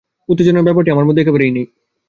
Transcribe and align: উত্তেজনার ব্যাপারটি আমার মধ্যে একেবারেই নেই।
উত্তেজনার 0.29 0.65
ব্যাপারটি 0.67 0.89
আমার 0.91 1.07
মধ্যে 1.07 1.21
একেবারেই 1.23 1.55
নেই। 1.57 1.65